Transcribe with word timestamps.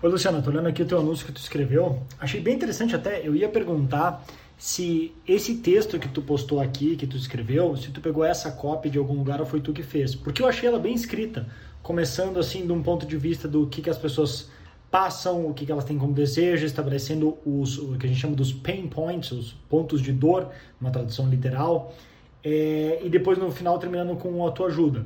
Oi, 0.00 0.08
Luciana, 0.08 0.40
tô 0.40 0.50
olhando 0.50 0.68
aqui 0.68 0.80
o 0.80 0.86
teu 0.86 1.00
anúncio 1.00 1.26
que 1.26 1.32
tu 1.32 1.38
escreveu. 1.38 2.00
Achei 2.20 2.40
bem 2.40 2.54
interessante 2.54 2.94
até, 2.94 3.26
eu 3.26 3.34
ia 3.34 3.48
perguntar 3.48 4.24
se 4.56 5.12
esse 5.26 5.56
texto 5.56 5.98
que 5.98 6.06
tu 6.06 6.22
postou 6.22 6.60
aqui, 6.60 6.94
que 6.94 7.04
tu 7.04 7.16
escreveu, 7.16 7.76
se 7.76 7.90
tu 7.90 8.00
pegou 8.00 8.24
essa 8.24 8.52
cópia 8.52 8.88
de 8.88 8.96
algum 8.96 9.14
lugar 9.14 9.40
ou 9.40 9.46
foi 9.46 9.60
tu 9.60 9.72
que 9.72 9.82
fez. 9.82 10.14
Porque 10.14 10.40
eu 10.40 10.46
achei 10.46 10.68
ela 10.68 10.78
bem 10.78 10.94
escrita, 10.94 11.48
começando 11.82 12.38
assim 12.38 12.64
de 12.64 12.70
um 12.70 12.80
ponto 12.80 13.04
de 13.06 13.16
vista 13.16 13.48
do 13.48 13.66
que, 13.66 13.82
que 13.82 13.90
as 13.90 13.98
pessoas 13.98 14.48
passam, 14.88 15.44
o 15.44 15.52
que, 15.52 15.66
que 15.66 15.72
elas 15.72 15.84
têm 15.84 15.98
como 15.98 16.12
desejo, 16.12 16.64
estabelecendo 16.64 17.36
os, 17.44 17.76
o 17.76 17.98
que 17.98 18.06
a 18.06 18.08
gente 18.08 18.20
chama 18.20 18.36
dos 18.36 18.52
pain 18.52 18.86
points, 18.86 19.32
os 19.32 19.52
pontos 19.68 20.00
de 20.00 20.12
dor, 20.12 20.48
uma 20.80 20.92
tradução 20.92 21.28
literal, 21.28 21.92
é, 22.44 23.00
e 23.02 23.08
depois 23.10 23.36
no 23.36 23.50
final 23.50 23.76
terminando 23.80 24.16
com 24.16 24.46
a 24.46 24.52
tua 24.52 24.68
ajuda. 24.68 25.04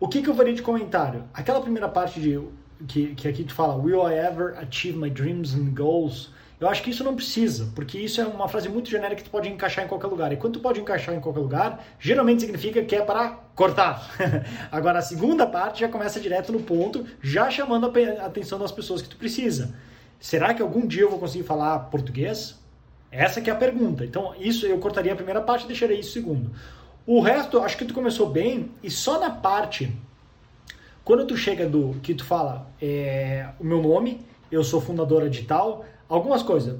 O 0.00 0.08
que, 0.08 0.22
que 0.22 0.30
eu 0.30 0.34
faria 0.34 0.54
de 0.54 0.62
comentário? 0.62 1.24
Aquela 1.34 1.60
primeira 1.60 1.90
parte 1.90 2.18
de 2.18 2.40
que, 2.84 3.14
que 3.14 3.28
aqui 3.28 3.44
tu 3.44 3.54
fala, 3.54 3.76
Will 3.76 4.08
I 4.08 4.14
ever 4.14 4.56
achieve 4.58 4.98
my 4.98 5.10
dreams 5.10 5.54
and 5.54 5.74
goals? 5.74 6.30
Eu 6.60 6.68
acho 6.68 6.82
que 6.82 6.90
isso 6.90 7.02
não 7.02 7.14
precisa, 7.14 7.70
porque 7.74 7.98
isso 7.98 8.20
é 8.20 8.26
uma 8.26 8.48
frase 8.48 8.68
muito 8.68 8.88
genérica 8.88 9.16
que 9.16 9.24
tu 9.24 9.30
pode 9.30 9.48
encaixar 9.48 9.84
em 9.84 9.88
qualquer 9.88 10.06
lugar. 10.06 10.32
E 10.32 10.36
quando 10.36 10.54
tu 10.54 10.60
pode 10.60 10.80
encaixar 10.80 11.14
em 11.14 11.20
qualquer 11.20 11.40
lugar, 11.40 11.84
geralmente 11.98 12.42
significa 12.42 12.82
que 12.82 12.94
é 12.94 13.02
para 13.02 13.30
cortar. 13.54 14.08
Agora 14.70 15.00
a 15.00 15.02
segunda 15.02 15.46
parte 15.46 15.80
já 15.80 15.88
começa 15.88 16.20
direto 16.20 16.52
no 16.52 16.60
ponto, 16.60 17.04
já 17.20 17.50
chamando 17.50 17.86
a 17.86 18.26
atenção 18.26 18.58
das 18.58 18.70
pessoas 18.70 19.02
que 19.02 19.08
tu 19.08 19.16
precisa. 19.16 19.74
Será 20.20 20.54
que 20.54 20.62
algum 20.62 20.86
dia 20.86 21.02
eu 21.02 21.10
vou 21.10 21.18
conseguir 21.18 21.44
falar 21.44 21.78
português? 21.90 22.58
Essa 23.10 23.40
que 23.40 23.50
é 23.50 23.52
a 23.52 23.56
pergunta. 23.56 24.04
Então, 24.04 24.34
isso 24.38 24.64
eu 24.64 24.78
cortaria 24.78 25.12
a 25.12 25.16
primeira 25.16 25.40
parte 25.40 25.64
e 25.64 25.68
deixaria 25.68 25.98
isso 25.98 26.12
segundo. 26.12 26.50
O 27.06 27.20
resto, 27.20 27.60
acho 27.60 27.76
que 27.76 27.84
tu 27.84 27.92
começou 27.92 28.30
bem 28.30 28.70
e 28.82 28.90
só 28.90 29.20
na 29.20 29.30
parte 29.30 29.92
quando 31.04 31.26
tu 31.26 31.36
chega 31.36 31.68
do 31.68 31.96
que 32.02 32.14
tu 32.14 32.24
fala 32.24 32.66
é, 32.80 33.48
o 33.60 33.64
meu 33.64 33.82
nome, 33.82 34.20
eu 34.50 34.64
sou 34.64 34.80
fundadora 34.80 35.28
de 35.28 35.42
tal, 35.42 35.84
algumas 36.08 36.42
coisas. 36.42 36.78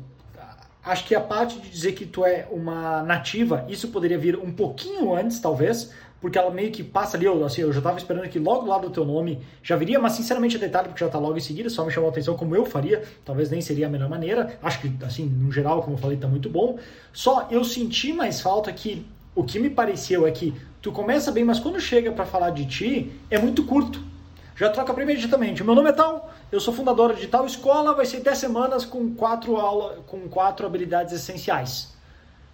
Acho 0.83 1.07
que 1.07 1.15
a 1.15 1.21
parte 1.21 1.59
de 1.59 1.69
dizer 1.69 1.93
que 1.93 2.05
tu 2.05 2.25
é 2.25 2.47
uma 2.51 3.03
nativa, 3.03 3.65
isso 3.69 3.89
poderia 3.89 4.19
vir 4.19 4.37
um 4.37 4.53
pouquinho 4.53 5.15
antes, 5.15 5.41
talvez, 5.41 5.91
porque 6.21 6.39
ela 6.39 6.51
meio 6.51 6.71
que 6.71 6.83
passa 6.83 7.17
ali, 7.17 7.27
eu, 7.27 7.45
assim, 7.45 7.63
eu 7.63 7.73
já 7.73 7.79
estava 7.79 7.99
esperando 7.99 8.29
que 8.29 8.39
logo 8.39 8.67
lá 8.67 8.79
do 8.79 8.91
teu 8.91 9.05
nome 9.05 9.41
já 9.63 9.77
viria, 9.77 9.99
mas 9.99 10.13
sinceramente 10.13 10.57
é 10.57 10.59
detalhe, 10.59 10.89
porque 10.89 11.01
já 11.01 11.07
está 11.07 11.19
logo 11.19 11.37
em 11.37 11.41
seguida, 11.41 11.69
só 11.69 11.85
me 11.85 11.91
chamou 11.91 12.09
a 12.09 12.13
atenção 12.13 12.35
como 12.35 12.57
eu 12.57 12.65
faria, 12.65 13.03
talvez 13.25 13.51
nem 13.51 13.61
seria 13.61 13.87
a 13.87 13.91
melhor 13.91 14.09
maneira, 14.09 14.59
acho 14.63 14.81
que, 14.81 14.93
assim, 15.05 15.27
no 15.27 15.53
geral, 15.53 15.83
como 15.83 15.97
eu 15.97 16.01
falei, 16.01 16.17
está 16.17 16.29
muito 16.29 16.49
bom, 16.49 16.79
só 17.13 17.49
eu 17.51 17.63
senti 17.63 18.13
mais 18.13 18.41
falta 18.41 18.73
que, 18.73 19.07
o 19.35 19.45
que 19.45 19.59
me 19.59 19.69
pareceu 19.69 20.27
é 20.27 20.31
que 20.31 20.55
tu 20.81 20.93
começa 20.93 21.33
bem, 21.33 21.45
mas 21.45 21.59
quando 21.59 21.81
chega 21.81 22.13
para 22.13 22.27
falar 22.27 22.51
de 22.51 22.67
ti, 22.67 23.13
é 23.31 23.39
muito 23.39 23.65
curto, 23.65 24.14
já 24.57 24.71
troca 24.71 25.01
imediatamente. 25.03 25.63
O 25.63 25.65
meu 25.65 25.75
nome 25.75 25.91
é 25.91 25.93
tal, 25.93 26.33
eu 26.51 26.61
sou 26.61 26.73
fundadora 26.73 27.15
de 27.15 27.27
tal 27.27 27.45
escola, 27.47 27.95
vai 27.95 28.07
ser 28.07 28.21
10 28.21 28.39
semanas 28.39 28.85
com 28.85 29.15
quatro 29.15 29.57
aula, 29.57 30.03
com 30.07 30.29
quatro 30.29 30.65
habilidades 30.67 31.13
essenciais. 31.13 31.93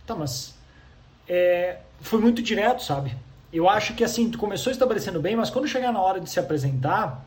Tá, 0.07 0.15
mas 0.15 0.55
é, 1.29 1.79
foi 2.01 2.21
muito 2.21 2.43
direto, 2.43 2.83
sabe? 2.83 3.15
Eu 3.53 3.69
acho 3.69 3.95
que 3.95 4.05
assim, 4.05 4.31
tu 4.31 4.39
começou 4.39 4.73
estabelecendo 4.73 5.21
bem, 5.21 5.37
mas 5.37 5.51
quando 5.51 5.69
chegar 5.69 5.93
na 5.93 6.01
hora 6.01 6.21
de 6.21 6.31
se 6.31 6.41
apresentar, 6.41 7.25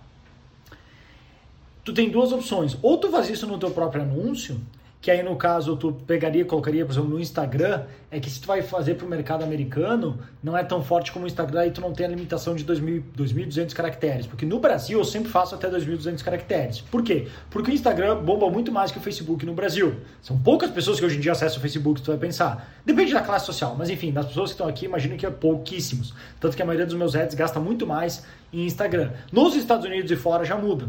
tu 1.83 1.93
tem 1.93 2.09
duas 2.09 2.31
opções. 2.31 2.77
Ou 2.81 2.97
tu 2.97 3.09
faz 3.09 3.29
isso 3.29 3.45
no 3.45 3.59
teu 3.59 3.71
próprio 3.71 4.01
anúncio, 4.01 4.59
que 5.03 5.11
aí 5.11 5.21
no 5.21 5.35
caso 5.35 5.75
tu 5.75 5.91
pegaria, 5.91 6.45
colocaria, 6.45 6.85
por 6.85 6.93
exemplo, 6.93 7.09
no 7.09 7.19
Instagram, 7.19 7.83
é 8.09 8.21
que 8.21 8.29
se 8.29 8.39
tu 8.39 8.47
vai 8.47 8.61
fazer 8.61 8.95
para 8.95 9.05
o 9.05 9.09
mercado 9.09 9.43
americano, 9.43 10.17
não 10.41 10.57
é 10.57 10.63
tão 10.63 10.81
forte 10.81 11.11
como 11.11 11.25
o 11.25 11.27
Instagram 11.27 11.65
e 11.65 11.71
tu 11.71 11.81
não 11.81 11.91
tem 11.91 12.05
a 12.05 12.09
limitação 12.09 12.55
de 12.55 12.63
2.200 12.63 13.73
caracteres, 13.73 14.25
porque 14.25 14.45
no 14.45 14.59
Brasil 14.59 14.97
eu 14.97 15.03
sempre 15.03 15.29
faço 15.29 15.55
até 15.55 15.69
2.200 15.69 16.23
caracteres. 16.23 16.79
Por 16.79 17.03
quê? 17.03 17.27
Porque 17.49 17.69
o 17.69 17.73
Instagram 17.73 18.23
bomba 18.23 18.49
muito 18.49 18.71
mais 18.71 18.93
que 18.93 18.97
o 18.97 19.01
Facebook 19.01 19.45
no 19.45 19.53
Brasil. 19.53 19.97
São 20.21 20.39
poucas 20.39 20.71
pessoas 20.71 21.01
que 21.01 21.05
hoje 21.05 21.17
em 21.17 21.19
dia 21.19 21.33
acessam 21.33 21.57
o 21.57 21.61
Facebook, 21.61 22.01
tu 22.01 22.09
vai 22.09 22.17
pensar. 22.17 22.73
Depende 22.85 23.11
da 23.11 23.19
classe 23.19 23.45
social, 23.45 23.75
mas 23.77 23.89
enfim, 23.89 24.09
das 24.13 24.27
pessoas 24.27 24.51
que 24.51 24.53
estão 24.53 24.69
aqui, 24.69 24.85
imagino 24.85 25.17
que 25.17 25.25
é 25.25 25.29
pouquíssimos. 25.29 26.13
Tanto 26.39 26.55
que 26.55 26.61
a 26.61 26.65
maioria 26.65 26.85
dos 26.85 26.95
meus 26.95 27.13
ads 27.13 27.35
gasta 27.35 27.59
muito 27.59 27.85
mais 27.85 28.25
em 28.53 28.65
Instagram. 28.65 29.11
Nos 29.33 29.53
Estados 29.53 29.85
Unidos 29.85 30.09
e 30.11 30.15
fora 30.15 30.45
já 30.45 30.55
muda. 30.55 30.87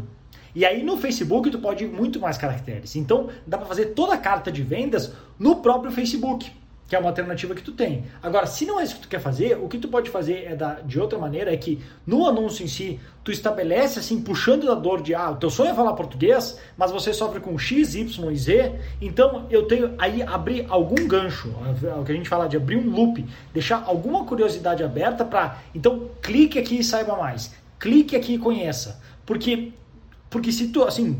E 0.55 0.65
aí 0.65 0.81
no 0.81 0.97
Facebook 0.97 1.51
tu 1.51 1.59
pode 1.59 1.83
ir 1.83 1.87
muito 1.87 2.19
mais 2.19 2.37
caracteres. 2.37 2.95
Então 2.95 3.29
dá 3.45 3.57
para 3.57 3.67
fazer 3.67 3.87
toda 3.87 4.13
a 4.13 4.17
carta 4.17 4.51
de 4.51 4.63
vendas 4.63 5.11
no 5.37 5.57
próprio 5.57 5.91
Facebook, 5.91 6.49
que 6.87 6.95
é 6.95 6.99
uma 6.99 7.09
alternativa 7.09 7.55
que 7.55 7.63
tu 7.63 7.71
tem. 7.71 8.05
Agora, 8.21 8.45
se 8.45 8.65
não 8.65 8.79
é 8.79 8.83
isso 8.83 8.95
que 8.95 9.01
tu 9.01 9.07
quer 9.07 9.19
fazer, 9.19 9.57
o 9.57 9.67
que 9.67 9.77
tu 9.77 9.87
pode 9.87 10.09
fazer 10.09 10.45
é 10.45 10.55
da, 10.55 10.75
de 10.75 10.99
outra 10.99 11.17
maneira, 11.17 11.51
é 11.51 11.57
que 11.57 11.81
no 12.05 12.27
anúncio 12.27 12.63
em 12.63 12.67
si, 12.67 12.99
tu 13.23 13.31
estabelece 13.31 13.97
assim, 13.97 14.21
puxando 14.21 14.67
da 14.67 14.75
dor 14.75 15.01
de, 15.01 15.15
ah, 15.15 15.31
o 15.31 15.35
teu 15.35 15.49
sonho 15.49 15.71
é 15.71 15.73
falar 15.73 15.93
português, 15.93 16.59
mas 16.77 16.91
você 16.91 17.11
sofre 17.11 17.39
com 17.39 17.57
X, 17.57 17.95
Y 17.95 18.31
e 18.31 18.37
Z, 18.37 18.75
então 19.01 19.47
eu 19.49 19.63
tenho 19.67 19.95
aí 19.97 20.21
abrir 20.21 20.67
algum 20.69 21.07
gancho, 21.07 21.49
o 21.99 22.03
que 22.03 22.11
a 22.11 22.15
gente 22.15 22.29
fala 22.29 22.47
de 22.47 22.55
abrir 22.55 22.77
um 22.77 22.89
loop, 22.89 23.25
deixar 23.51 23.83
alguma 23.87 24.23
curiosidade 24.23 24.83
aberta 24.83 25.25
para, 25.25 25.57
então 25.73 26.11
clique 26.21 26.59
aqui 26.59 26.79
e 26.79 26.83
saiba 26.83 27.15
mais, 27.17 27.55
clique 27.79 28.15
aqui 28.15 28.35
e 28.35 28.37
conheça, 28.37 29.01
porque 29.25 29.73
porque 30.35 30.51
se 30.51 30.67
tu, 30.67 30.83
assim, 30.83 31.11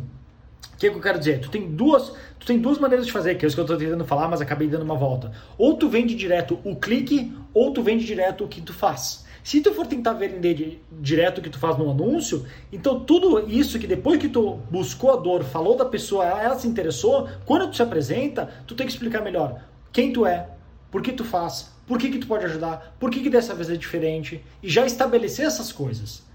o 0.74 0.78
que, 0.78 0.90
que, 0.90 0.98
eu 0.98 1.00
quero 1.00 1.18
dizer? 1.18 1.40
Tu 1.40 1.50
tem 1.50 1.72
duas, 1.72 2.12
tu 2.38 2.46
tem 2.46 2.60
duas 2.60 2.78
maneiras 2.78 3.06
de 3.06 3.14
fazer, 3.14 3.36
que 3.36 3.46
é 3.46 3.48
isso 3.48 3.56
que 3.56 3.62
eu 3.62 3.64
estou 3.64 3.78
tentando 3.78 4.04
falar, 4.04 4.28
mas 4.28 4.42
acabei 4.42 4.68
dando 4.68 4.82
uma 4.82 4.98
volta. 4.98 5.32
Ou 5.58 5.78
tu 5.78 5.88
vende 5.88 6.14
direto 6.14 6.60
o 6.66 6.76
clique, 6.76 7.32
ou 7.54 7.72
tu 7.72 7.82
vende 7.82 8.06
direto 8.06 8.44
o 8.44 8.48
que 8.50 8.60
tu 8.60 8.74
faz. 8.74 9.24
Se 9.42 9.62
tu 9.62 9.74
for 9.74 9.88
tentar 9.88 10.12
vender 10.12 10.84
direto 10.92 11.38
o 11.38 11.42
que 11.42 11.50
tu 11.50 11.58
faz 11.58 11.78
no 11.78 11.90
anúncio, 11.90 12.46
então 12.74 13.00
tudo 13.00 13.50
isso 13.50 13.80
que 13.80 13.88
depois 13.88 14.20
que 14.20 14.28
tu 14.28 14.60
buscou 14.70 15.14
a 15.14 15.16
dor, 15.16 15.46
falou 15.46 15.78
da 15.78 15.86
pessoa, 15.86 16.26
ela 16.26 16.60
se 16.60 16.68
interessou, 16.68 17.30
quando 17.46 17.70
tu 17.70 17.78
se 17.78 17.84
apresenta, 17.84 18.50
tu 18.68 18.76
tem 18.76 18.86
que 18.86 18.92
explicar 18.92 19.22
melhor 19.22 19.62
quem 19.94 20.12
tu 20.12 20.26
é, 20.26 20.50
por 20.92 21.02
que 21.02 21.14
tu 21.14 21.24
faz, 21.24 21.72
por 21.88 21.98
que, 21.98 22.10
que 22.10 22.20
tu 22.20 22.28
pode 22.28 22.44
ajudar, 22.44 22.98
por 23.00 23.10
que, 23.10 23.22
que 23.22 23.30
dessa 23.30 23.56
vez 23.56 23.70
é 23.70 23.78
diferente, 23.78 24.44
e 24.62 24.70
já 24.70 24.86
estabelecer 24.86 25.46
essas 25.46 25.72
coisas. 25.72 26.26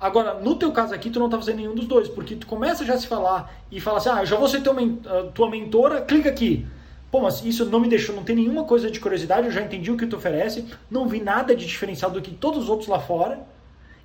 Agora, 0.00 0.40
no 0.40 0.54
teu 0.54 0.72
caso 0.72 0.94
aqui, 0.94 1.10
tu 1.10 1.20
não 1.20 1.28
tá 1.28 1.36
fazendo 1.36 1.56
nenhum 1.56 1.74
dos 1.74 1.86
dois, 1.86 2.08
porque 2.08 2.34
tu 2.34 2.46
começa 2.46 2.84
já 2.86 2.94
a 2.94 2.98
se 2.98 3.06
falar 3.06 3.52
e 3.70 3.78
fala 3.80 3.98
assim, 3.98 4.08
ah, 4.08 4.24
já 4.24 4.36
vou 4.36 4.48
ser 4.48 4.62
teu, 4.62 4.74
tua 5.34 5.50
mentora, 5.50 6.00
clica 6.00 6.30
aqui. 6.30 6.66
Pô, 7.10 7.20
mas 7.20 7.44
isso 7.44 7.66
não 7.66 7.80
me 7.80 7.88
deixou, 7.88 8.14
não 8.16 8.22
tem 8.22 8.36
nenhuma 8.36 8.64
coisa 8.64 8.90
de 8.90 8.98
curiosidade, 8.98 9.46
eu 9.46 9.52
já 9.52 9.60
entendi 9.60 9.90
o 9.90 9.96
que 9.96 10.06
tu 10.06 10.16
oferece, 10.16 10.64
não 10.90 11.06
vi 11.06 11.20
nada 11.20 11.54
de 11.54 11.66
diferencial 11.66 12.10
do 12.10 12.22
que 12.22 12.30
todos 12.30 12.62
os 12.62 12.68
outros 12.70 12.88
lá 12.88 12.98
fora. 12.98 13.40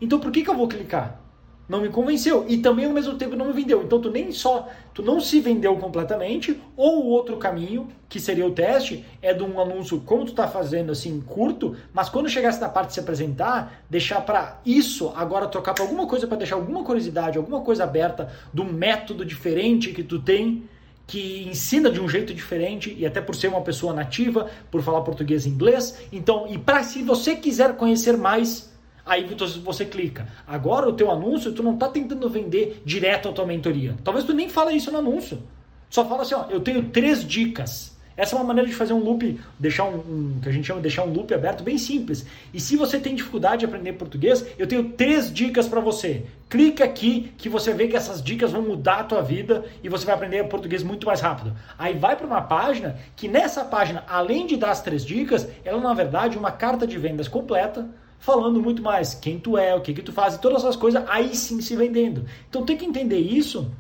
Então 0.02 0.20
por 0.20 0.32
que, 0.32 0.44
que 0.44 0.50
eu 0.50 0.56
vou 0.56 0.68
clicar? 0.68 1.20
Não 1.68 1.82
me 1.82 1.90
convenceu 1.90 2.46
e 2.48 2.58
também 2.58 2.86
ao 2.86 2.92
mesmo 2.92 3.16
tempo 3.16 3.36
não 3.36 3.48
me 3.48 3.54
vendeu. 3.54 3.84
Então 3.84 4.00
tu 4.00 4.10
nem 4.10 4.32
só 4.32 4.68
tu 4.94 5.02
não 5.02 5.20
se 5.20 5.40
vendeu 5.40 5.76
completamente 5.78 6.60
ou 6.78 7.04
o 7.04 7.08
outro 7.08 7.38
caminho 7.38 7.88
que 8.08 8.20
seria 8.20 8.46
o 8.46 8.52
teste 8.52 9.04
é 9.22 9.34
de 9.34 9.44
um 9.44 9.60
anúncio 9.60 10.00
como 10.02 10.26
tu 10.26 10.30
está 10.30 10.48
fazendo 10.48 10.92
assim 10.92 11.20
curto, 11.22 11.76
mas 11.94 12.08
quando 12.08 12.30
chegasse 12.30 12.62
na 12.62 12.70
parte 12.70 12.90
de 12.90 12.94
se 12.94 13.00
apresentar, 13.00 13.84
deixar 13.90 14.22
para 14.22 14.60
isso 14.66 15.12
agora 15.16 15.48
trocar 15.48 15.74
para 15.74 15.84
alguma 15.84 16.08
coisa 16.08 16.28
para 16.28 16.38
deixar 16.38 16.56
alguma 16.56 16.84
curiosidade, 16.84 17.38
alguma 17.38 17.62
coisa 17.62 17.84
aberta 17.84 18.32
do 18.54 18.64
método 18.64 19.26
diferente 19.26 19.92
que 19.92 20.04
tu 20.04 20.20
tem 20.20 20.64
que 21.08 21.48
ensina 21.48 21.92
de 21.92 22.00
um 22.00 22.10
jeito 22.10 22.34
diferente 22.34 22.96
e 22.98 23.06
até 23.06 23.22
por 23.22 23.36
ser 23.36 23.48
uma 23.48 23.62
pessoa 23.62 23.94
nativa, 23.94 24.50
por 24.72 24.82
falar 24.82 25.02
português 25.02 25.46
e 25.46 25.50
inglês. 25.50 26.00
Então, 26.12 26.48
e 26.50 26.58
para 26.58 26.84
se 26.84 27.04
você 27.04 27.36
quiser 27.36 27.76
conhecer 27.76 28.18
mais 28.18 28.75
Aí 29.06 29.28
você 29.64 29.86
clica. 29.86 30.28
Agora 30.48 30.90
o 30.90 30.94
teu 30.94 31.12
anúncio, 31.12 31.52
tu 31.52 31.62
não 31.62 31.76
está 31.76 31.88
tentando 31.88 32.28
vender 32.28 32.82
direto 32.84 33.30
a 33.30 33.32
tua 33.32 33.46
mentoria. 33.46 33.96
Talvez 34.04 34.26
tu 34.26 34.34
nem 34.34 34.50
fala 34.50 34.74
isso 34.74 34.92
no 34.92 34.98
anúncio. 34.98 35.40
Só 35.90 36.04
fala 36.06 36.24
assim, 36.24 36.34
ó, 36.34 36.46
eu 36.50 36.60
tenho 36.60 36.90
três 36.90 37.26
dicas. 37.26 37.96
Essa 38.18 38.34
é 38.34 38.40
uma 38.40 38.46
maneira 38.46 38.70
de 38.70 38.74
fazer 38.74 38.94
um 38.94 39.04
loop, 39.04 39.40
deixar 39.60 39.84
um, 39.84 39.98
um, 39.98 40.40
que 40.42 40.48
a 40.48 40.52
gente 40.52 40.66
chama 40.66 40.80
de 40.80 40.84
deixar 40.84 41.04
um 41.04 41.12
loop 41.12 41.34
aberto 41.34 41.64
bem 41.64 41.78
simples. 41.78 42.26
E 42.54 42.62
se 42.62 42.78
você 42.78 42.98
tem 42.98 43.14
dificuldade 43.14 43.60
de 43.60 43.66
aprender 43.66 43.92
português, 43.94 44.46
eu 44.58 44.66
tenho 44.66 44.92
três 44.92 45.32
dicas 45.32 45.68
para 45.68 45.82
você. 45.82 46.24
Clica 46.50 46.86
aqui 46.86 47.34
que 47.38 47.50
você 47.50 47.74
vê 47.74 47.90
que 47.90 47.96
essas 47.96 48.24
dicas 48.24 48.54
vão 48.54 48.62
mudar 48.62 49.02
a 49.02 49.04
tua 49.04 49.22
vida 49.22 49.66
e 49.84 49.90
você 49.90 50.06
vai 50.06 50.16
aprender 50.16 50.46
português 50.46 50.82
muito 50.82 51.06
mais 51.06 51.20
rápido. 51.20 51.54
Aí 51.78 51.94
vai 51.94 52.16
para 52.16 52.26
uma 52.26 52.42
página 52.42 52.98
que 53.18 53.28
nessa 53.28 53.66
página, 53.66 54.04
além 54.08 54.48
de 54.48 54.56
dar 54.56 54.72
as 54.72 54.82
três 54.82 55.06
dicas, 55.06 55.48
ela 55.66 55.82
na 55.82 55.94
verdade 55.94 56.38
é 56.38 56.40
uma 56.40 56.52
carta 56.52 56.88
de 56.88 56.98
vendas 56.98 57.28
completa 57.28 57.86
falando 58.26 58.60
muito 58.60 58.82
mais 58.82 59.14
quem 59.14 59.40
tu 59.40 59.56
é, 59.56 59.76
o 59.76 59.82
que 59.82 59.94
que 59.94 60.02
tu 60.02 60.12
faz 60.12 60.36
todas 60.40 60.64
essas 60.64 60.76
coisas, 60.76 61.04
aí 61.08 61.36
sim 61.36 61.62
se 61.62 61.76
vendendo. 61.76 62.26
Então 62.50 62.66
tem 62.66 62.76
que 62.76 62.84
entender 62.84 63.20
isso, 63.20 63.72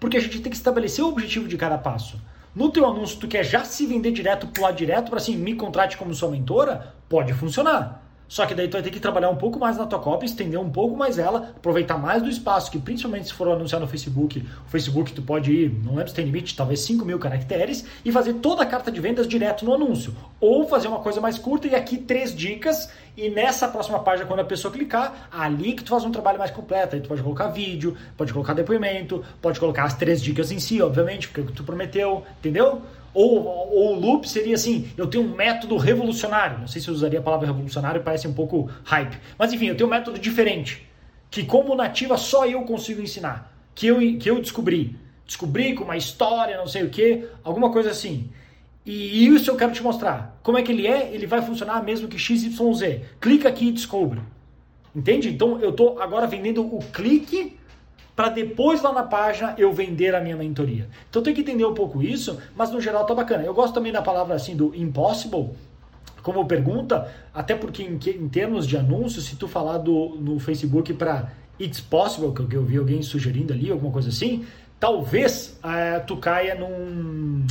porque 0.00 0.16
a 0.16 0.20
gente 0.20 0.40
tem 0.40 0.50
que 0.50 0.56
estabelecer 0.56 1.04
o 1.04 1.08
objetivo 1.08 1.46
de 1.46 1.58
cada 1.58 1.76
passo. 1.76 2.18
No 2.54 2.70
teu 2.70 2.86
anúncio, 2.86 3.20
tu 3.20 3.28
quer 3.28 3.44
já 3.44 3.62
se 3.62 3.86
vender 3.86 4.12
direto, 4.12 4.46
pular 4.46 4.72
direto 4.72 5.10
para 5.10 5.18
assim, 5.18 5.36
me 5.36 5.54
contrate 5.54 5.98
como 5.98 6.14
sua 6.14 6.30
mentora? 6.30 6.94
Pode 7.06 7.34
funcionar. 7.34 8.09
Só 8.30 8.46
que 8.46 8.54
daí 8.54 8.68
tu 8.68 8.74
vai 8.74 8.82
ter 8.82 8.92
que 8.92 9.00
trabalhar 9.00 9.28
um 9.28 9.34
pouco 9.34 9.58
mais 9.58 9.76
na 9.76 9.84
tua 9.84 9.98
cópia, 9.98 10.24
estender 10.24 10.58
um 10.60 10.70
pouco 10.70 10.96
mais 10.96 11.18
ela, 11.18 11.52
aproveitar 11.56 11.98
mais 11.98 12.22
do 12.22 12.28
espaço, 12.28 12.70
que 12.70 12.78
principalmente 12.78 13.26
se 13.26 13.32
for 13.32 13.48
anunciar 13.48 13.80
no 13.80 13.88
Facebook, 13.88 14.38
o 14.38 14.70
Facebook 14.70 15.12
tu 15.12 15.20
pode 15.20 15.50
ir, 15.50 15.68
não 15.82 15.96
lembro 15.96 16.10
se 16.10 16.14
tem 16.14 16.26
limite, 16.26 16.54
talvez 16.54 16.78
5 16.82 17.04
mil 17.04 17.18
caracteres, 17.18 17.84
e 18.04 18.12
fazer 18.12 18.34
toda 18.34 18.62
a 18.62 18.66
carta 18.66 18.92
de 18.92 19.00
vendas 19.00 19.26
direto 19.26 19.64
no 19.64 19.74
anúncio. 19.74 20.14
Ou 20.40 20.68
fazer 20.68 20.86
uma 20.86 21.00
coisa 21.00 21.20
mais 21.20 21.38
curta 21.38 21.66
e 21.66 21.74
aqui 21.74 21.96
três 21.96 22.32
dicas, 22.32 22.88
e 23.16 23.28
nessa 23.28 23.66
próxima 23.66 23.98
página, 23.98 24.28
quando 24.28 24.40
a 24.40 24.44
pessoa 24.44 24.72
clicar, 24.72 25.28
ali 25.32 25.72
que 25.72 25.82
tu 25.82 25.90
faz 25.90 26.04
um 26.04 26.12
trabalho 26.12 26.38
mais 26.38 26.52
completo. 26.52 26.94
Aí 26.94 27.02
tu 27.02 27.08
pode 27.08 27.24
colocar 27.24 27.48
vídeo, 27.48 27.96
pode 28.16 28.32
colocar 28.32 28.54
depoimento, 28.54 29.24
pode 29.42 29.58
colocar 29.58 29.82
as 29.82 29.94
três 29.94 30.22
dicas 30.22 30.52
em 30.52 30.60
si, 30.60 30.80
obviamente, 30.80 31.26
porque 31.26 31.40
é 31.40 31.42
o 31.42 31.46
que 31.48 31.52
tu 31.52 31.64
prometeu, 31.64 32.22
entendeu? 32.38 32.80
Ou, 33.12 33.44
ou 33.44 33.96
o 33.96 34.00
loop 34.00 34.28
seria 34.28 34.54
assim, 34.54 34.88
eu 34.96 35.06
tenho 35.06 35.24
um 35.24 35.34
método 35.34 35.76
revolucionário. 35.76 36.58
Não 36.58 36.66
sei 36.66 36.80
se 36.80 36.88
eu 36.88 36.94
usaria 36.94 37.18
a 37.18 37.22
palavra 37.22 37.46
revolucionário, 37.46 38.02
parece 38.02 38.28
um 38.28 38.32
pouco 38.32 38.70
hype. 38.84 39.18
Mas 39.38 39.52
enfim, 39.52 39.66
eu 39.66 39.76
tenho 39.76 39.88
um 39.88 39.92
método 39.92 40.18
diferente. 40.18 40.86
Que 41.30 41.44
como 41.44 41.74
nativa 41.74 42.16
só 42.16 42.46
eu 42.46 42.62
consigo 42.62 43.02
ensinar. 43.02 43.52
Que 43.74 43.88
eu, 43.88 43.98
que 44.18 44.30
eu 44.30 44.40
descobri. 44.40 44.96
Descobri 45.26 45.74
com 45.74 45.84
uma 45.84 45.96
história, 45.96 46.56
não 46.56 46.66
sei 46.66 46.82
o 46.82 46.90
que, 46.90 47.24
alguma 47.44 47.70
coisa 47.70 47.90
assim. 47.90 48.30
E 48.84 49.26
isso 49.26 49.50
eu 49.50 49.56
quero 49.56 49.72
te 49.72 49.82
mostrar. 49.82 50.38
Como 50.42 50.58
é 50.58 50.62
que 50.62 50.72
ele 50.72 50.86
é? 50.86 51.12
Ele 51.12 51.26
vai 51.26 51.42
funcionar 51.42 51.82
mesmo 51.84 52.08
que 52.08 52.18
XYZ. 52.18 53.02
Clica 53.20 53.48
aqui 53.48 53.68
e 53.68 53.72
descobre. 53.72 54.20
Entende? 54.94 55.28
Então 55.28 55.60
eu 55.60 55.70
estou 55.70 56.00
agora 56.00 56.26
vendendo 56.26 56.62
o 56.62 56.80
clique 56.92 57.59
para 58.20 58.28
depois 58.28 58.82
lá 58.82 58.92
na 58.92 59.02
página 59.02 59.54
eu 59.56 59.72
vender 59.72 60.14
a 60.14 60.20
minha 60.20 60.36
mentoria. 60.36 60.86
Então 61.08 61.22
tem 61.22 61.32
que 61.32 61.40
entender 61.40 61.64
um 61.64 61.72
pouco 61.72 62.02
isso, 62.02 62.38
mas 62.54 62.70
no 62.70 62.78
geral 62.78 63.06
tá 63.06 63.14
bacana. 63.14 63.44
Eu 63.44 63.54
gosto 63.54 63.72
também 63.72 63.90
da 63.90 64.02
palavra 64.02 64.34
assim 64.34 64.54
do 64.54 64.74
impossible, 64.76 65.52
como 66.22 66.44
pergunta, 66.44 67.10
até 67.32 67.54
porque 67.54 67.82
em, 67.82 67.94
em 67.94 68.28
termos 68.28 68.66
de 68.66 68.76
anúncios, 68.76 69.24
se 69.24 69.36
tu 69.36 69.48
falar 69.48 69.78
do, 69.78 70.18
no 70.20 70.38
Facebook 70.38 70.92
para 70.92 71.32
it's 71.58 71.80
possible, 71.80 72.30
que 72.46 72.54
eu 72.54 72.62
vi 72.62 72.76
alguém 72.76 73.00
sugerindo 73.00 73.54
ali, 73.54 73.70
alguma 73.70 73.90
coisa 73.90 74.10
assim, 74.10 74.44
talvez 74.78 75.58
é, 75.64 75.98
tu 76.00 76.18
caia 76.18 76.54
num. 76.54 77.46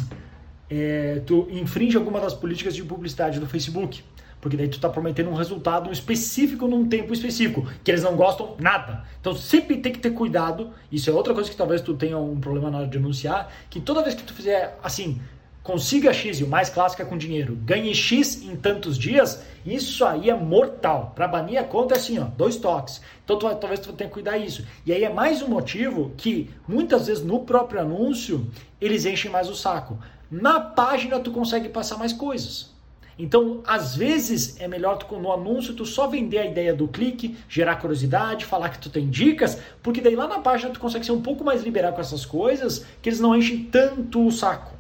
É, 0.70 1.24
tu 1.26 1.48
infringe 1.50 1.98
alguma 1.98 2.20
das 2.20 2.36
políticas 2.36 2.76
de 2.76 2.84
publicidade 2.84 3.40
do 3.40 3.48
Facebook. 3.48 4.04
Porque 4.42 4.56
daí 4.56 4.68
tu 4.68 4.76
está 4.76 4.90
prometendo 4.90 5.30
um 5.30 5.34
resultado 5.34 5.92
específico 5.92 6.68
num 6.68 6.88
tempo 6.88 7.14
específico, 7.14 7.68
que 7.84 7.92
eles 7.92 8.04
não 8.04 8.16
gostam 8.16 8.56
nada. 8.60 9.04
Então 9.20 9.36
sempre 9.36 9.78
tem 9.78 9.92
que 9.92 10.00
ter 10.00 10.12
cuidado. 10.12 10.72
Isso 10.92 11.10
é 11.10 11.14
outra 11.14 11.34
coisa 11.34 11.50
que 11.50 11.56
talvez 11.56 11.82
tu 11.82 11.94
tenha 11.94 12.18
um 12.18 12.40
problema 12.40 12.72
na 12.72 12.80
hora 12.80 12.88
de 12.88 12.98
anunciar, 12.98 13.52
que 13.70 13.82
toda 13.82 14.02
vez 14.02 14.16
que 14.16 14.24
tu 14.24 14.34
fizer 14.34 14.78
assim, 14.82 15.20
consiga 15.62 16.14
X, 16.14 16.40
e 16.40 16.44
o 16.44 16.48
mais 16.48 16.70
clássico 16.70 17.02
é 17.02 17.06
com 17.06 17.18
dinheiro, 17.18 17.56
ganhe 17.56 17.94
X 17.94 18.42
em 18.42 18.56
tantos 18.56 18.98
dias, 18.98 19.44
isso 19.66 20.04
aí 20.06 20.30
é 20.30 20.34
mortal. 20.34 21.12
Para 21.16 21.28
banir 21.28 21.60
a 21.60 21.64
conta 21.64 21.96
é 21.96 21.98
assim, 21.98 22.18
ó, 22.18 22.24
dois 22.24 22.56
toques. 22.56 23.02
Então 23.24 23.38
tu, 23.38 23.54
talvez 23.56 23.80
tu 23.80 23.94
tenha 23.94 24.08
que 24.08 24.14
cuidar 24.14 24.38
isso. 24.38 24.66
E 24.86 24.94
aí 24.94 25.04
é 25.04 25.14
mais 25.14 25.42
um 25.42 25.48
motivo 25.48 26.12
que 26.18 26.50
muitas 26.68 27.08
vezes 27.08 27.24
no 27.24 27.42
próprio 27.42 27.82
anúncio 27.82 28.50
eles 28.80 29.06
enchem 29.06 29.30
mais 29.30 29.50
o 29.50 29.56
saco. 29.56 30.00
Na 30.32 30.60
página 30.60 31.20
tu 31.20 31.32
consegue 31.32 31.70
passar 31.70 31.98
mais 31.98 32.14
coisas. 32.14 32.72
Então, 33.20 33.62
às 33.68 33.98
vezes 33.98 34.60
é 34.62 34.68
melhor 34.68 34.98
tu, 34.98 35.14
no 35.18 35.30
anúncio 35.30 35.74
tu 35.74 35.86
só 35.86 36.08
vender 36.08 36.38
a 36.38 36.46
ideia 36.46 36.74
do 36.74 36.88
clique, 36.88 37.36
gerar 37.50 37.76
curiosidade, 37.76 38.46
falar 38.46 38.70
que 38.70 38.80
tu 38.80 38.90
tem 38.90 39.10
dicas, 39.10 39.62
porque 39.84 40.00
daí 40.00 40.16
lá 40.16 40.26
na 40.26 40.40
página 40.40 40.72
tu 40.72 40.80
consegue 40.80 41.06
ser 41.06 41.12
um 41.12 41.22
pouco 41.22 41.44
mais 41.44 41.62
liberado 41.62 41.96
com 41.96 42.02
essas 42.02 42.26
coisas, 42.26 42.86
que 43.02 43.10
eles 43.10 43.20
não 43.20 43.36
enchem 43.36 43.66
tanto 43.66 44.26
o 44.26 44.32
saco. 44.32 44.74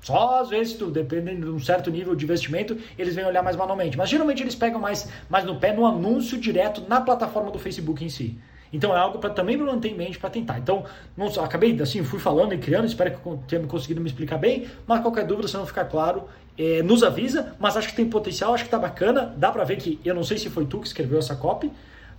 Só 0.00 0.40
às 0.40 0.48
vezes, 0.48 0.74
tu, 0.74 0.86
dependendo 0.86 1.46
de 1.46 1.52
um 1.52 1.58
certo 1.58 1.90
nível 1.90 2.14
de 2.14 2.24
investimento, 2.24 2.78
eles 2.96 3.16
vêm 3.16 3.26
olhar 3.26 3.42
mais 3.42 3.56
manualmente. 3.56 3.98
Mas 3.98 4.08
geralmente 4.08 4.40
eles 4.40 4.54
pegam 4.54 4.80
mais, 4.80 5.08
mais 5.28 5.44
no 5.44 5.56
pé 5.56 5.74
no 5.74 5.84
anúncio 5.84 6.38
direto 6.38 6.84
na 6.88 7.00
plataforma 7.00 7.50
do 7.50 7.58
Facebook 7.58 8.04
em 8.04 8.08
si. 8.08 8.38
Então 8.72 8.94
é 8.94 8.98
algo 8.98 9.18
para 9.18 9.30
também 9.30 9.56
manter 9.56 9.88
em 9.88 9.94
mente 9.94 10.18
para 10.18 10.30
tentar. 10.30 10.58
Então, 10.58 10.84
não 11.16 11.26
acabei 11.42 11.80
assim, 11.80 12.02
fui 12.04 12.18
falando 12.18 12.54
e 12.54 12.58
criando, 12.58 12.86
espero 12.86 13.10
que 13.12 13.38
tenha 13.48 13.66
conseguido 13.66 14.00
me 14.00 14.08
explicar 14.08 14.38
bem, 14.38 14.66
mas 14.86 15.00
qualquer 15.00 15.26
dúvida, 15.26 15.48
se 15.48 15.56
não 15.56 15.66
ficar 15.66 15.86
claro, 15.86 16.24
é, 16.58 16.82
nos 16.82 17.02
avisa, 17.02 17.54
mas 17.58 17.76
acho 17.76 17.88
que 17.88 17.96
tem 17.96 18.08
potencial, 18.08 18.54
acho 18.54 18.64
que 18.64 18.70
tá 18.70 18.78
bacana, 18.78 19.34
dá 19.36 19.50
para 19.50 19.64
ver 19.64 19.76
que 19.76 20.00
eu 20.04 20.14
não 20.14 20.22
sei 20.22 20.38
se 20.38 20.48
foi 20.50 20.66
tu 20.66 20.78
que 20.78 20.86
escreveu 20.86 21.18
essa 21.18 21.34
copy, 21.34 21.70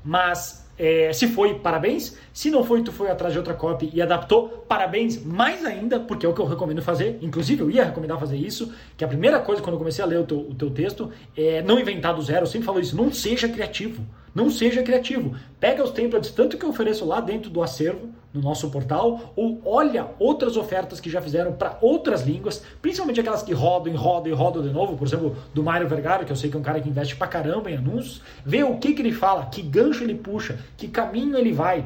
mas 0.03 0.61
é, 0.77 1.13
se 1.13 1.27
foi, 1.27 1.59
parabéns. 1.59 2.17
Se 2.33 2.49
não 2.49 2.63
foi, 2.63 2.81
tu 2.81 2.91
foi 2.91 3.11
atrás 3.11 3.31
de 3.33 3.37
outra 3.37 3.53
copy 3.53 3.91
e 3.93 4.01
adaptou, 4.01 4.65
parabéns 4.67 5.23
mais 5.23 5.63
ainda, 5.63 5.99
porque 5.99 6.25
é 6.25 6.29
o 6.29 6.33
que 6.33 6.41
eu 6.41 6.45
recomendo 6.45 6.81
fazer. 6.81 7.19
Inclusive, 7.21 7.61
eu 7.61 7.69
ia 7.69 7.85
recomendar 7.85 8.19
fazer 8.19 8.37
isso, 8.37 8.73
que 8.97 9.03
a 9.03 9.07
primeira 9.07 9.39
coisa 9.39 9.61
quando 9.61 9.73
eu 9.73 9.77
comecei 9.77 10.03
a 10.03 10.07
ler 10.07 10.19
o 10.19 10.23
teu, 10.23 10.39
o 10.39 10.55
teu 10.55 10.71
texto 10.71 11.11
é 11.37 11.61
não 11.61 11.79
inventar 11.79 12.15
do 12.15 12.21
zero. 12.23 12.41
Eu 12.41 12.47
sempre 12.47 12.65
falo 12.65 12.79
isso, 12.79 12.95
não 12.95 13.13
seja 13.13 13.47
criativo. 13.47 14.03
Não 14.33 14.49
seja 14.49 14.81
criativo. 14.81 15.35
Pega 15.59 15.83
os 15.83 15.91
templates, 15.91 16.31
tanto 16.31 16.57
que 16.57 16.63
eu 16.63 16.69
ofereço 16.69 17.05
lá 17.05 17.19
dentro 17.19 17.49
do 17.49 17.61
acervo, 17.61 18.09
no 18.33 18.41
nosso 18.41 18.69
portal, 18.71 19.33
ou 19.35 19.61
olha 19.65 20.07
outras 20.17 20.55
ofertas 20.55 21.01
que 21.01 21.09
já 21.09 21.21
fizeram 21.21 21.51
para 21.51 21.77
outras 21.81 22.21
línguas, 22.21 22.63
principalmente 22.81 23.19
aquelas 23.19 23.43
que 23.43 23.53
rodam 23.53 23.93
e 23.93 23.95
rodam 23.95 24.31
e 24.31 24.35
rodam 24.35 24.63
de 24.63 24.69
novo, 24.69 24.95
por 24.95 25.05
exemplo, 25.05 25.35
do 25.53 25.61
Mário 25.61 25.87
Vergara, 25.87 26.23
que 26.23 26.31
eu 26.31 26.35
sei 26.35 26.49
que 26.49 26.55
é 26.55 26.59
um 26.59 26.63
cara 26.63 26.79
que 26.79 26.87
investe 26.87 27.15
pra 27.15 27.27
caramba 27.27 27.69
em 27.69 27.75
anúncios, 27.75 28.21
vê 28.45 28.63
o 28.63 28.77
que, 28.77 28.93
que 28.93 29.01
ele 29.01 29.11
fala, 29.11 29.47
que 29.47 29.61
gancho 29.61 30.03
ele 30.03 30.15
puxa, 30.15 30.57
que 30.77 30.87
caminho 30.87 31.37
ele 31.37 31.51
vai, 31.51 31.85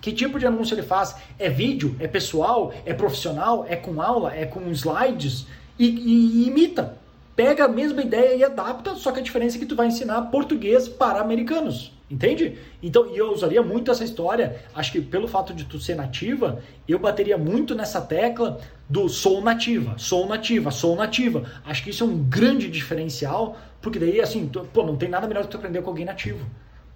que 0.00 0.12
tipo 0.12 0.38
de 0.38 0.46
anúncio 0.46 0.74
ele 0.74 0.82
faz? 0.82 1.16
É 1.38 1.48
vídeo? 1.48 1.96
É 1.98 2.06
pessoal? 2.06 2.74
É 2.84 2.92
profissional? 2.92 3.64
É 3.66 3.74
com 3.74 4.02
aula? 4.02 4.34
É 4.34 4.44
com 4.44 4.70
slides? 4.70 5.46
E, 5.78 5.86
e, 5.86 6.44
e 6.44 6.48
imita 6.48 6.98
pega 7.36 7.64
a 7.64 7.68
mesma 7.68 8.02
ideia 8.02 8.34
e 8.34 8.44
adapta, 8.44 8.94
só 8.94 9.10
que 9.12 9.20
a 9.20 9.22
diferença 9.22 9.56
é 9.56 9.60
que 9.60 9.66
tu 9.66 9.76
vai 9.76 9.86
ensinar 9.86 10.22
português 10.22 10.88
para 10.88 11.20
americanos. 11.20 11.92
Entende? 12.10 12.58
Então, 12.82 13.10
e 13.12 13.16
eu 13.16 13.32
usaria 13.32 13.62
muito 13.62 13.90
essa 13.90 14.04
história, 14.04 14.62
acho 14.74 14.92
que 14.92 15.00
pelo 15.00 15.26
fato 15.26 15.54
de 15.54 15.64
tu 15.64 15.80
ser 15.80 15.96
nativa, 15.96 16.60
eu 16.86 16.98
bateria 16.98 17.38
muito 17.38 17.74
nessa 17.74 18.00
tecla 18.00 18.60
do 18.88 19.08
sou 19.08 19.40
nativa, 19.40 19.94
sou 19.96 20.28
nativa, 20.28 20.70
sou 20.70 20.94
nativa. 20.94 21.44
Acho 21.64 21.82
que 21.82 21.90
isso 21.90 22.04
é 22.04 22.06
um 22.06 22.22
grande 22.22 22.70
diferencial, 22.70 23.56
porque 23.80 23.98
daí, 23.98 24.20
assim, 24.20 24.46
tu, 24.46 24.60
pô, 24.72 24.84
não 24.84 24.96
tem 24.96 25.08
nada 25.08 25.26
melhor 25.26 25.42
do 25.42 25.46
que 25.46 25.52
tu 25.52 25.56
aprender 25.56 25.82
com 25.82 25.90
alguém 25.90 26.04
nativo. 26.04 26.44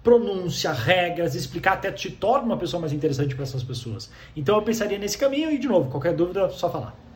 Pronúncia, 0.03 0.71
regras, 0.71 1.35
explicar 1.35 1.73
até 1.73 1.91
te 1.91 2.11
torna 2.11 2.45
uma 2.45 2.57
pessoa 2.57 2.79
mais 2.79 2.93
interessante 2.93 3.33
para 3.35 3.43
essas 3.43 3.63
pessoas. 3.63 4.09
Então 4.35 4.55
eu 4.55 4.61
pensaria 4.61 4.97
nesse 4.97 5.17
caminho 5.17 5.51
e, 5.51 5.57
de 5.57 5.67
novo, 5.67 5.89
qualquer 5.89 6.13
dúvida, 6.13 6.49
só 6.49 6.69
falar. 6.69 7.08